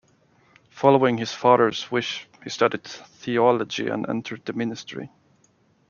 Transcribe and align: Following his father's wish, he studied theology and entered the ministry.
Following 0.71 1.19
his 1.19 1.31
father's 1.31 1.91
wish, 1.91 2.27
he 2.43 2.49
studied 2.49 2.85
theology 2.85 3.87
and 3.87 4.09
entered 4.09 4.43
the 4.45 4.53
ministry. 4.53 5.11